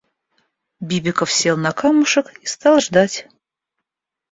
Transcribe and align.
Бибиков 0.79 1.31
сел 1.31 1.57
на 1.57 1.73
камушек 1.73 2.33
и 2.41 2.47
стал 2.47 2.79
ждать. 2.79 3.27